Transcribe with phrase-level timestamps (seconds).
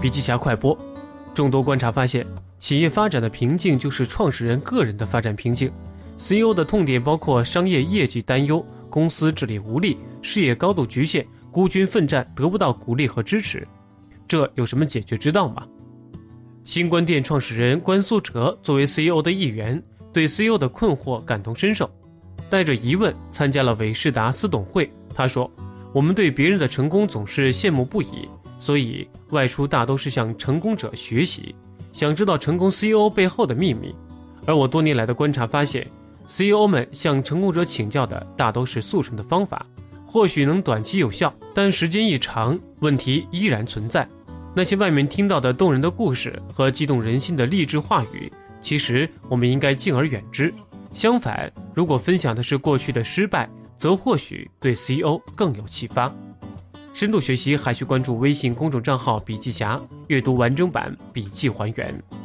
[0.00, 0.76] 笔记侠快播。
[1.34, 2.26] 众多观察发现，
[2.58, 5.70] 企业发展的瓶颈就是创始人个人的发展瓶颈。
[6.16, 13.66] CEO 的痛点包括商业业绩担忧、公司治理无力、事业高度局限、孤军奋战得不到鼓励和支持。
[14.26, 15.66] 这有什么解决之道吗？
[16.64, 19.82] 新关店创始人关苏哲作为 CEO 的一员，
[20.12, 21.90] 对 CEO 的困惑感同身受，
[22.48, 24.90] 带着疑问参加了伟仕达私董会。
[25.14, 25.50] 他说
[25.92, 28.28] ：“我们对别人的成功总是羡慕不已，
[28.60, 31.54] 所以外出大都是向成功者学习，
[31.94, 33.92] 想知道成功 CEO 背后的秘密。
[34.44, 35.90] 而我多年来的观察发现
[36.26, 39.64] ，CEO 们向成功者请教的大都是速成的方法，
[40.06, 44.06] 或许能短期有效，但时间一长，问题依然存在。”
[44.54, 50.52] 那些外面听到的动人的故事和激动人心的励志话语，其实我们应该敬而远之。
[50.92, 53.48] 相反，如果分享的是过去的失败，
[53.78, 56.14] 则或许对 CEO 更有启发。
[56.92, 62.19] 深度学习还需关注微信公众账号“笔记侠”，阅读完整版笔记还原。